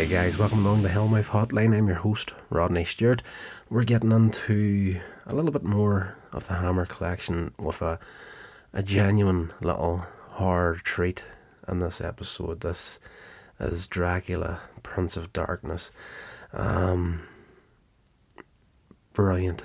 [0.00, 1.76] Hey guys, welcome along the Hellmouth Hotline.
[1.76, 3.22] I'm your host, Rodney Stewart.
[3.68, 7.98] We're getting into a little bit more of the Hammer collection with a,
[8.72, 11.26] a genuine little horror treat
[11.68, 12.60] in this episode.
[12.60, 12.98] This
[13.58, 15.90] is Dracula, Prince of Darkness.
[16.54, 17.20] Um,
[19.12, 19.64] brilliant,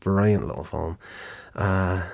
[0.00, 0.96] brilliant little film.
[1.54, 2.04] Uh,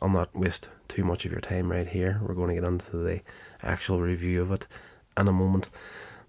[0.00, 2.18] I'll not waste too much of your time right here.
[2.26, 3.20] We're going to get into the
[3.62, 4.66] actual review of it
[5.18, 5.68] in a moment.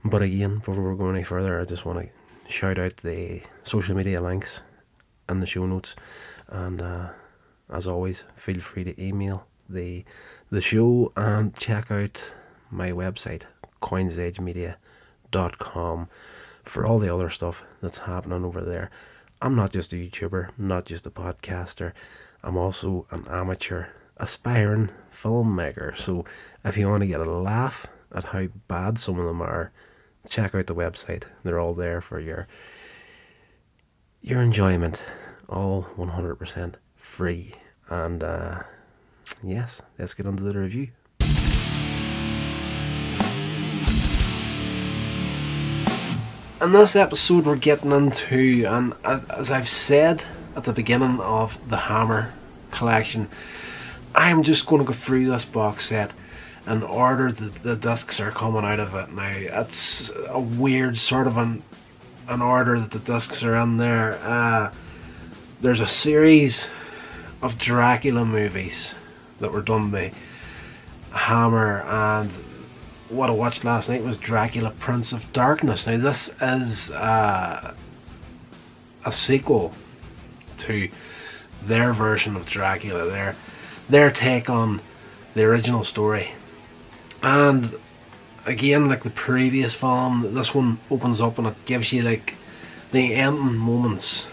[0.04, 2.10] But again, before we go any further, I just want to
[2.52, 4.60] shout out the social media links
[5.30, 5.96] and the show notes.
[6.48, 7.12] And uh,
[7.70, 10.04] as always, feel free to email the
[10.50, 12.34] the show and check out
[12.70, 13.44] my website,
[13.82, 16.10] coinsagemedia.com,
[16.64, 18.92] for all the other stuff that's happening over there.
[19.42, 21.94] I'm not just a YouTuber, not just a podcaster.
[22.44, 23.86] I'm also an amateur,
[24.18, 25.96] aspiring filmmaker.
[25.98, 26.26] So
[26.66, 29.72] if you want to get a laugh at how bad some of them are,
[30.30, 31.24] check out the website.
[31.44, 32.48] They're all there for your
[34.22, 35.04] your enjoyment.
[35.50, 37.56] All 100% free.
[37.90, 38.60] And uh,
[39.44, 40.90] yes, let's get on to the review.
[46.62, 50.22] In this episode, we're getting into, and as I've said
[50.56, 52.32] at the beginning of the Hammer
[52.70, 53.28] collection,
[54.14, 56.12] I'm just going to go through this box set
[56.66, 59.62] and order the, the discs are coming out of it now.
[59.62, 61.64] It's a weird sort of an
[62.28, 64.14] an order that the discs are in there.
[64.24, 64.72] Uh,
[65.60, 66.68] there's a series
[67.42, 68.94] of Dracula movies
[69.40, 70.12] that were done by
[71.12, 72.32] Hammer, and
[73.10, 75.88] what I watched last night was Dracula Prince of Darkness.
[75.88, 77.74] Now, this is uh,
[79.04, 79.74] a sequel
[80.60, 80.90] to
[81.64, 83.36] their version of Dracula, their,
[83.90, 84.80] their take on
[85.34, 86.32] the original story.
[87.22, 87.76] And
[88.46, 92.36] again, like the previous film, this one opens up and it gives you like
[92.92, 94.28] the ending moments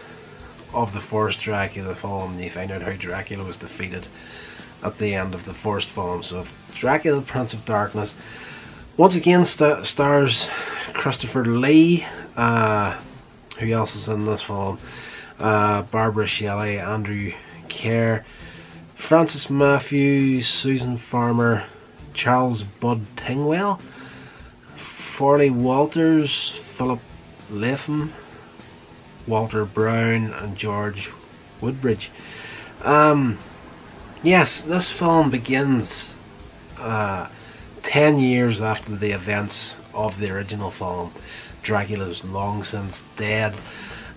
[0.72, 2.38] of the first Dracula film.
[2.40, 4.06] You find out how Dracula was defeated
[4.82, 6.22] at the end of the first film.
[6.22, 8.14] So, Dracula, Prince of Darkness,
[8.96, 10.48] once again st- stars
[10.92, 12.06] Christopher Lee.
[12.36, 12.98] Uh,
[13.58, 14.78] who else is in this film?
[15.38, 17.32] Uh, Barbara Shelley, Andrew
[17.68, 18.24] Keir,
[18.94, 21.64] Francis Matthews, Suzan Farmer,
[22.18, 23.80] Charles Bud Tingwell,
[24.76, 26.98] Thorley Walters, Philip
[27.48, 28.12] Latham,
[29.28, 31.10] Walter Brown, and George
[31.60, 32.10] Woodbridge.
[32.82, 33.38] Um,
[34.24, 36.16] yes, this film begins
[36.76, 37.28] uh,
[37.84, 41.12] 10 years after the events of the original film.
[41.62, 43.54] Dracula's long since dead,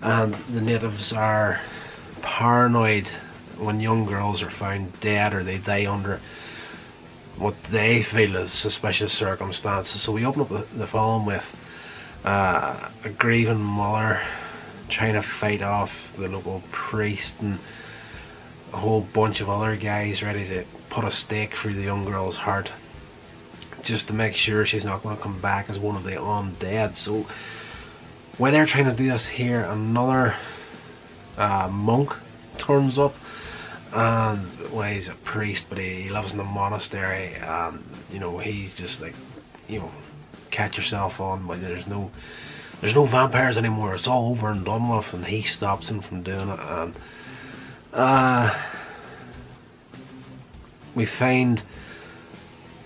[0.02, 1.62] and the natives are
[2.24, 3.08] paranoid
[3.58, 6.20] when young girls are found dead or they die under
[7.42, 10.02] what they feel is suspicious circumstances.
[10.02, 11.44] So we open up the, film with
[12.24, 14.22] uh, a grieving mother
[14.90, 17.58] trying to fight off the local priest and
[18.74, 22.36] a whole bunch of other guys ready to put a stake through the young girl's
[22.36, 22.72] heart
[23.82, 26.96] just to make sure she's not going to come back as one of the undead.
[26.96, 27.26] So
[28.38, 30.36] while they're trying to do this here, another
[31.38, 32.14] uh, monk
[32.60, 33.16] turns up
[33.94, 38.38] and well, he's a priest, but he, he lives in a monastery, and you know
[38.38, 39.16] he's just like,
[39.68, 39.92] you know,
[40.50, 41.46] catch yourself on.
[41.46, 42.12] But there's no,
[42.80, 43.96] there's no vampires anymore.
[43.96, 46.60] It's all over and done with, and he stops him from doing it.
[46.60, 46.96] And
[47.94, 48.58] uh,
[50.96, 51.62] we find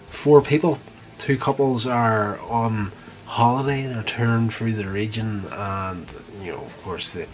[0.09, 0.79] four people.
[1.19, 2.91] Two couples are on
[3.25, 3.85] holiday.
[3.85, 6.07] They're touring through the region, and
[6.41, 7.27] you know, of course, the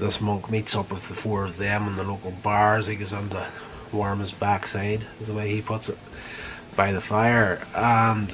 [0.00, 2.86] this monk meets up with the four of them in the local bars.
[2.86, 3.46] He goes on to
[3.92, 5.98] warm his backside, is the way he puts it,
[6.74, 7.60] by the fire.
[7.74, 8.32] And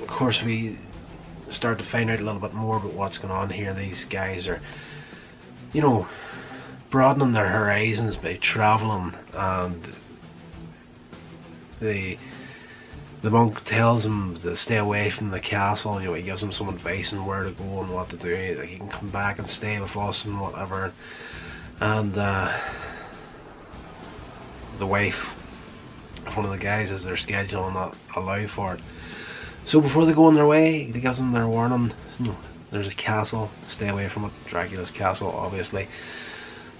[0.00, 0.78] of course, we
[1.50, 3.74] start to find out a little bit more about what's going on here.
[3.74, 4.62] These guys are,
[5.72, 6.08] you know,
[6.88, 9.94] broadening their horizons by traveling, and
[11.78, 12.18] they
[13.22, 16.00] the monk tells him to stay away from the castle.
[16.00, 18.56] You know, he gives him some advice on where to go and what to do.
[18.58, 20.92] Like he can come back and stay with us and whatever.
[21.80, 22.58] And uh,
[24.78, 25.36] the wife
[26.34, 28.80] one of the guys is their schedule and not allow for it.
[29.64, 31.92] So before they go on their way, he gives them their warning.
[32.70, 33.50] There's a castle.
[33.66, 34.32] Stay away from it.
[34.46, 35.88] Dracula's castle, obviously.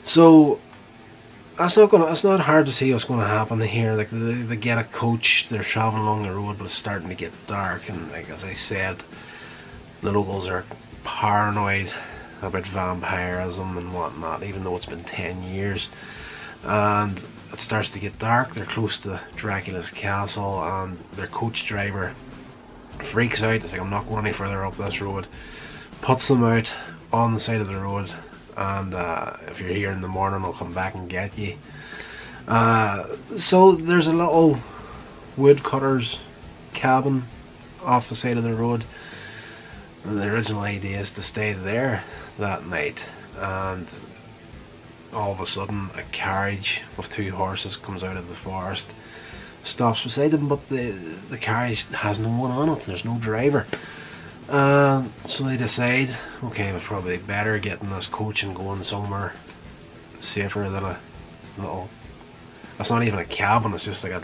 [0.04, 0.60] So
[1.58, 2.06] that's not gonna.
[2.06, 3.94] It's not hard to see what's going to happen here.
[3.94, 7.14] Like they, they get a coach, they're traveling along the road, but it's starting to
[7.14, 9.02] get dark, and like as I said,
[10.02, 10.64] the locals are
[11.04, 11.92] paranoid
[12.42, 15.88] about vampirism and whatnot, even though it's been ten years.
[16.64, 17.20] And
[17.52, 18.54] it starts to get dark.
[18.54, 22.14] They're close to Dracula's castle, and their coach driver
[23.02, 23.54] freaks out.
[23.54, 25.26] It's like I'm not going any further up this road.
[26.00, 26.70] Puts them out
[27.12, 28.12] on the side of the road,
[28.60, 31.56] and uh, if you're here in the morning, I'll come back and get you.
[32.46, 34.60] Uh, so there's a little
[35.38, 36.18] woodcutter's
[36.74, 37.24] cabin
[37.82, 38.84] off the side of the road.
[40.04, 42.04] And the original idea is to stay there
[42.38, 42.98] that night,
[43.38, 43.88] and
[45.14, 48.90] all of a sudden a carriage with two horses comes out of the forest
[49.64, 50.92] stops beside them but the
[51.28, 53.66] the carriage has no one on it there's no driver
[54.50, 59.32] uh, so they decide okay it's probably better getting this coach and going somewhere
[60.20, 60.98] safer than a
[61.56, 61.88] little
[62.78, 64.22] it's not even a cabin it's just like a,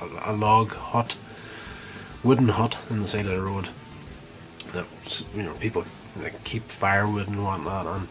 [0.00, 1.16] a, a log hut
[2.22, 3.68] wooden hut in the side of the road
[4.72, 4.86] that
[5.34, 5.84] you know people
[6.20, 8.08] like, keep firewood and whatnot on.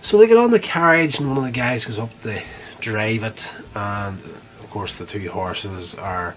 [0.00, 2.42] So they get on the carriage and one of the guys goes up to
[2.80, 3.38] drive it
[3.74, 6.34] and of course the two horses are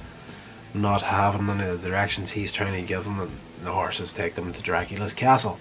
[0.73, 3.31] not having any of the directions he's trying to give them and
[3.63, 5.59] the horses take them to Dracula's castle.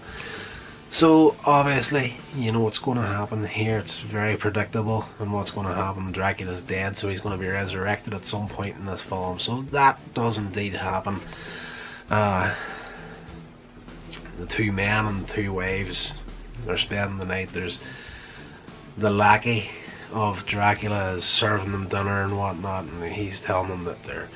[0.91, 5.67] So obviously you know what's going to happen here, it's very predictable and what's going
[5.67, 9.03] to happen, Dracula's dead so he's going to be resurrected at some point in this
[9.03, 9.39] film.
[9.41, 11.21] So that does indeed happen.
[12.11, 12.55] Uh,
[14.39, 16.13] the two men and two wives
[16.65, 17.51] they're spending the night.
[17.53, 17.81] There's
[18.97, 19.69] the lackey
[20.13, 24.29] of Dracula is serving them dinner and whatnot, and he's telling them that they're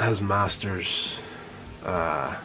[0.00, 1.18] his master's
[1.84, 2.36] uh,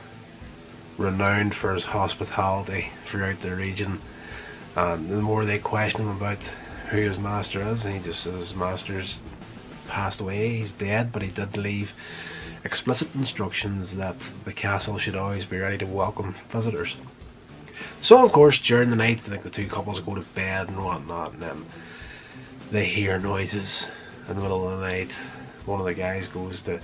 [0.97, 3.99] renowned for his hospitality throughout the region.
[4.75, 6.39] And the more they question him about
[6.89, 9.19] who his master is, and he just says his master's
[9.87, 11.91] passed away, he's dead, but he did leave
[12.63, 16.97] explicit instructions that the castle should always be ready to welcome visitors.
[18.01, 21.33] So of course during the night like the two couples go to bed and whatnot
[21.33, 21.65] and then
[22.71, 23.87] they hear noises
[24.27, 25.11] in the middle of the night.
[25.65, 26.79] One of the guys goes to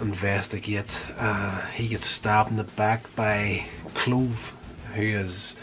[0.00, 0.86] investigate.
[1.18, 4.52] Uh, he gets stabbed in the back by Klove,
[4.94, 5.56] who is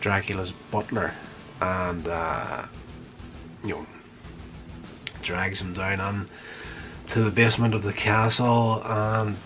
[0.00, 1.12] Dracula's butler,
[1.60, 2.64] and uh,
[3.64, 3.86] you know
[5.22, 6.28] drags him down on
[7.08, 9.36] to the basement of the castle and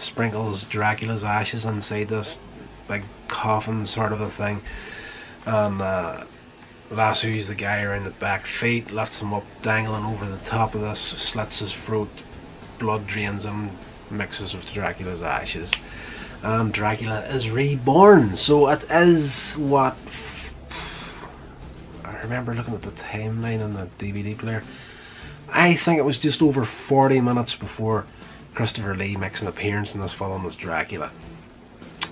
[0.00, 2.38] sprinkles Dracula's ashes inside this
[2.88, 4.60] big coffin sort of a thing.
[5.46, 6.24] And uh,
[6.90, 10.80] lassos the guy around the back feet, lifts him up dangling over the top of
[10.80, 12.08] this, slits his throat,
[12.78, 13.70] blood drains him,
[14.10, 15.70] mixes with Dracula's ashes.
[16.42, 18.36] And Dracula is reborn.
[18.36, 19.96] So it is what
[22.04, 24.62] I remember looking at the timeline on the DVD player.
[25.50, 28.04] I think it was just over 40 minutes before
[28.54, 31.10] Christopher Lee makes an appearance in this film as Dracula.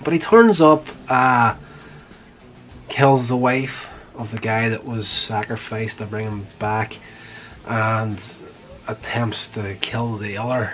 [0.03, 1.55] But he turns up, uh,
[2.89, 6.95] kills the wife of the guy that was sacrificed to bring him back,
[7.65, 8.19] and
[8.87, 10.73] attempts to kill the other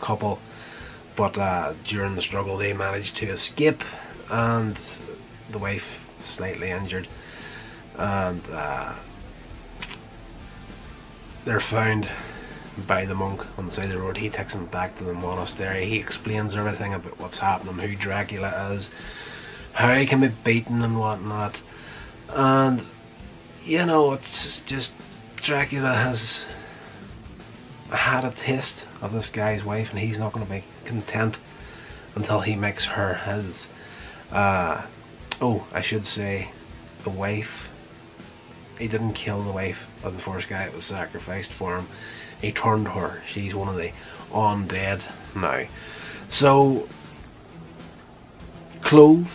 [0.00, 0.38] couple.
[1.16, 3.82] But uh, during the struggle, they manage to escape,
[4.30, 4.76] and
[5.50, 5.86] the wife
[6.20, 7.08] slightly injured,
[7.96, 8.92] and uh,
[11.44, 12.08] they're found
[12.86, 14.18] by the monk on the side of the road.
[14.18, 15.86] He takes them back to the monastery.
[15.86, 18.90] He explains everything about what's happening, who Dracula is,
[19.72, 21.56] how he can be beaten and whatnot.
[22.28, 22.82] And,
[23.64, 24.94] you know, it's just
[25.36, 26.44] Dracula has
[27.90, 31.36] had a taste of this guy's wife and he's not going to be content
[32.14, 33.68] until he makes her his.
[34.30, 34.82] Uh,
[35.40, 36.50] oh, I should say,
[37.04, 37.68] the wife.
[38.78, 41.86] He didn't kill the wife of the first guy that was sacrificed for him
[42.40, 43.22] he turned her.
[43.26, 43.92] She's one of the
[44.30, 45.00] undead
[45.34, 45.66] now.
[46.30, 46.88] So,
[48.82, 49.26] Klove,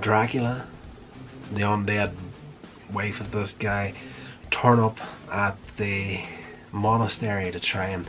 [0.00, 0.66] Dracula,
[1.52, 2.14] the undead
[2.92, 3.94] wife of this guy,
[4.50, 4.98] turn up
[5.30, 6.20] at the
[6.72, 8.06] monastery to try and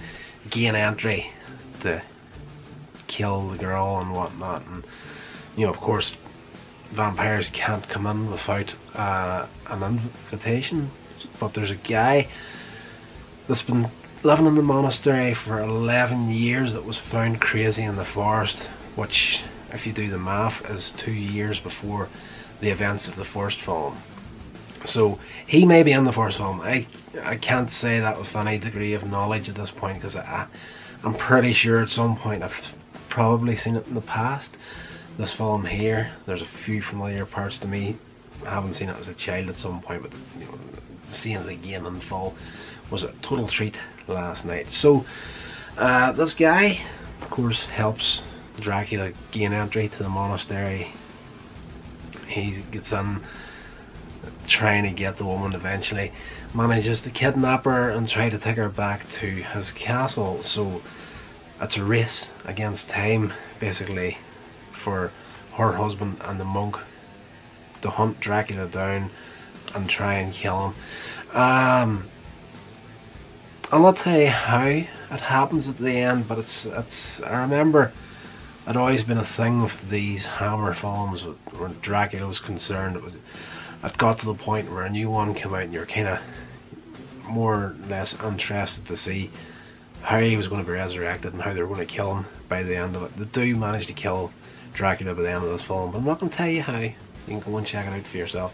[0.49, 1.31] gain entry
[1.81, 2.01] to
[3.07, 4.65] kill the girl and whatnot.
[4.67, 4.83] And,
[5.55, 6.17] you know, of course,
[6.91, 10.91] vampires can't come in without uh, an invitation.
[11.39, 12.27] But there's a guy
[13.47, 13.89] that's been
[14.23, 18.59] living in the monastery for 11 years that was found crazy in the forest
[18.95, 19.41] which
[19.73, 22.07] if you do the math is two years before
[22.59, 23.97] the events of the first film
[24.85, 26.85] so he may be in the first film I,
[27.23, 30.47] I can't say that with any degree of knowledge at this point because I,
[31.03, 32.75] I'm pretty sure at some point I've
[33.09, 34.55] probably seen it in the past
[35.17, 37.97] this film here there's a few familiar parts to me
[38.45, 40.57] I haven't seen it as a child at some point but you know,
[41.09, 42.35] seeing it again in full
[42.91, 44.67] was a total treat last night.
[44.71, 45.05] So
[45.77, 46.81] uh, this guy,
[47.21, 48.23] of course, helps
[48.59, 50.87] Dracula gain entry to the monastery.
[52.27, 53.21] He gets in
[54.47, 56.11] trying to get the woman eventually
[56.53, 60.81] manages to kidnap her and try to take her back to his castle so
[61.61, 64.17] it's a race against time, basically,
[64.73, 65.11] for
[65.53, 66.75] her husband and the monk
[67.83, 69.11] to hunt Dracula down
[69.75, 71.37] and try and kill him.
[71.37, 72.09] Um,
[73.71, 74.87] I'll not tell you how it
[75.21, 77.21] happens at the end, but it's it's.
[77.21, 77.91] I remember
[78.67, 81.23] it always been a thing with these Hammer films
[81.57, 82.95] when Dracula was concerned.
[82.95, 83.15] It was
[83.83, 86.19] it got to the point where a new one came out and you're kind of
[87.27, 89.29] more or less interested to see
[90.01, 92.25] how he was going to be resurrected and how they were going to kill him
[92.49, 93.17] by the end of it.
[93.17, 94.31] They do manage to kill
[94.73, 96.79] Dracula by the end of this film, but I'm not going to tell you how.
[96.79, 96.93] You
[97.27, 98.53] can go and check it out for yourself.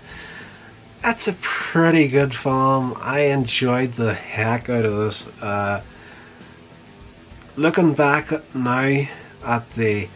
[1.02, 2.98] That's a pretty good film.
[3.00, 5.28] I enjoyed the heck out of this.
[5.42, 5.82] Uh,
[7.56, 9.08] looking back now
[9.44, 10.08] at the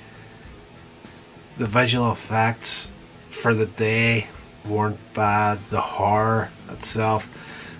[1.57, 2.89] the visual effects
[3.29, 4.27] for the day
[4.65, 5.59] weren't bad.
[5.69, 7.27] The horror itself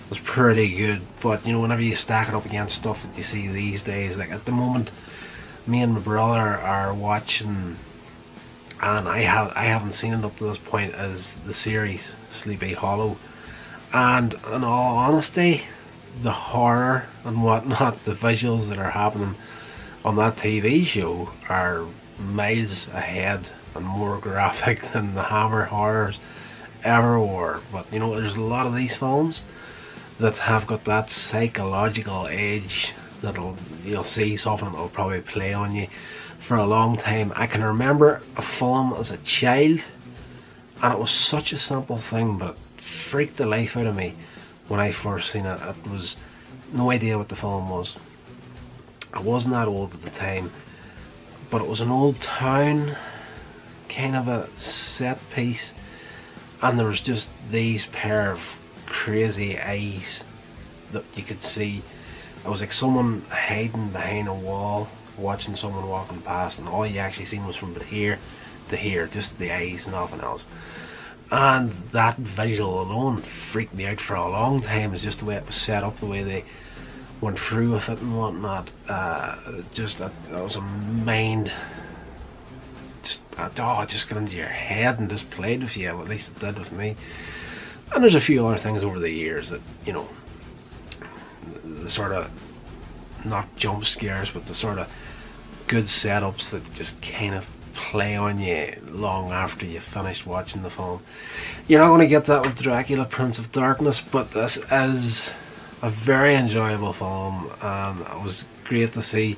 [0.08, 1.00] was pretty good.
[1.22, 4.16] But you know, whenever you stack it up against stuff that you see these days,
[4.16, 4.90] like at the moment,
[5.66, 7.76] me and my brother are watching,
[8.80, 12.74] and I have I haven't seen it up to this point as the series Sleepy
[12.74, 13.16] Hollow,
[13.92, 15.62] and in all honesty,
[16.22, 19.34] the horror and whatnot, the visuals that are happening
[20.04, 21.86] on that TV show are
[22.18, 26.18] miles ahead and more graphic than the Hammer horrors
[26.84, 27.60] ever were.
[27.70, 29.42] But you know, there's a lot of these films
[30.18, 35.88] that have got that psychological edge that'll you'll see something that'll probably play on you
[36.40, 37.32] for a long time.
[37.36, 39.80] I can remember a film as a child
[40.82, 44.14] and it was such a simple thing but it freaked the life out of me
[44.68, 45.60] when I first seen it.
[45.60, 46.16] It was
[46.72, 47.96] no idea what the film was.
[49.12, 50.50] I wasn't that old at the time
[51.50, 52.96] but it was an old town
[53.88, 55.74] kind of a set piece
[56.62, 58.40] and there was just these pair of
[58.86, 60.24] crazy eyes
[60.92, 61.82] that you could see.
[62.44, 64.88] It was like someone hiding behind a wall
[65.18, 68.18] watching someone walking past and all you actually seen was from here
[68.70, 70.44] to here, just the eyes, and nothing else.
[71.30, 74.94] And that visual alone freaked me out for a long time.
[74.94, 76.44] It's just the way it was set up, the way they
[77.20, 78.70] went through with it and whatnot.
[78.88, 79.36] Uh,
[79.72, 81.50] just that, that was a mind
[83.36, 85.88] just oh, just got into your head and just played with you.
[85.88, 86.96] At least it did with me.
[87.94, 90.08] And there's a few other things over the years that you know,
[91.52, 92.30] the, the sort of
[93.24, 94.88] not jump scares, but the sort of
[95.66, 100.70] good setups that just kind of play on you long after you've finished watching the
[100.70, 101.02] film.
[101.68, 105.30] You're not going to get that with Dracula Prince of Darkness, but this is
[105.82, 109.36] a very enjoyable film and it was great to see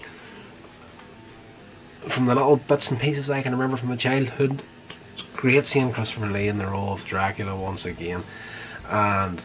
[2.09, 4.63] from the little bits and pieces I can remember from my childhood,
[5.15, 8.23] it's great seeing Christopher Lee in the role of Dracula once again.
[8.89, 9.41] And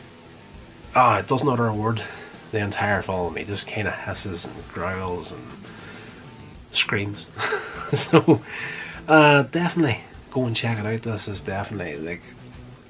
[0.95, 2.01] ah, it doesn't utter a word
[2.51, 3.35] the entire film.
[3.35, 5.47] He just kind of hisses and growls and
[6.71, 7.25] screams.
[7.93, 8.41] so,
[9.07, 10.01] uh, definitely
[10.31, 11.01] go and check it out.
[11.01, 12.21] This is definitely like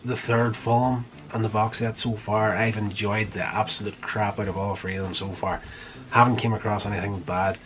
[0.04, 2.56] the third film on the box set so far.
[2.56, 5.62] I've enjoyed the absolute crap out of all three of them so far.
[6.10, 7.58] Haven't came across anything bad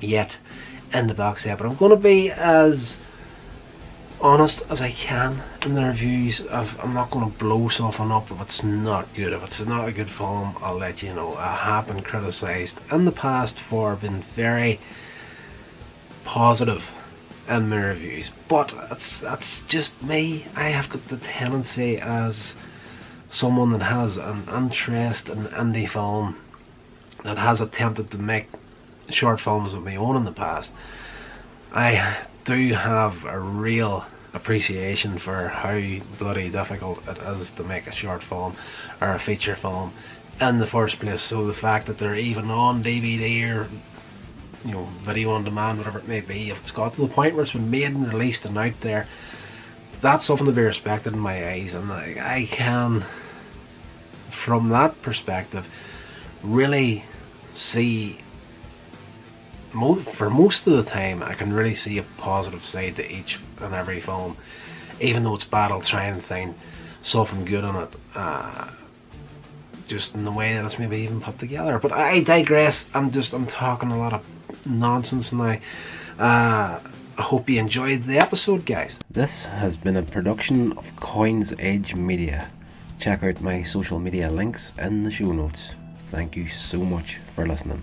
[0.00, 0.36] yet
[0.96, 2.96] in the box set, but I'm going to be as
[4.20, 6.46] honest as I can in the reviews.
[6.46, 9.32] i am not going to blow something up if it's not good.
[9.32, 11.34] If it's not a good film, I'll let you know.
[11.36, 14.80] I have been criticised in the past for being very
[16.24, 16.82] positive
[17.48, 20.46] in my reviews, but that's that's just me.
[20.56, 22.56] I have got the tendency as
[23.30, 26.36] someone that has an interest in indie film
[27.22, 28.48] that has attempted to make
[29.08, 30.72] short films of my own in the past,
[31.72, 35.80] I do have a real appreciation for how
[36.18, 38.54] bloody difficult it is to make a short film
[39.00, 39.92] or a feature film
[40.40, 41.22] in the first place.
[41.22, 43.68] So the fact that they're even on DVD or
[44.64, 47.34] you know video on demand, whatever it may be, if it's got to the point
[47.34, 49.06] where it's been made and released and out there,
[50.00, 53.04] that's something to be respected in my eyes, and I, I can,
[54.30, 55.66] from that perspective,
[56.42, 57.04] really
[57.54, 58.20] see
[60.04, 63.74] for most of the time, I can really see a positive side to each and
[63.74, 64.36] every film.
[65.00, 66.54] Even though it's bad, I'll try and find
[67.02, 67.94] something good in it.
[68.14, 68.68] Uh,
[69.86, 71.78] just in the way that it's maybe even put together.
[71.78, 72.86] But I digress.
[72.94, 74.24] I'm just I'm talking a lot of
[74.66, 75.58] nonsense now.
[76.18, 76.80] Uh,
[77.18, 78.96] I hope you enjoyed the episode, guys.
[79.10, 82.50] This has been a production of Coins Edge Media.
[82.98, 85.76] Check out my social media links in the show notes.
[85.98, 87.82] Thank you so much for listening.